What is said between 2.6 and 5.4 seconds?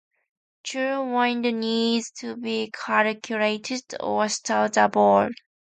calculated or stop the boat.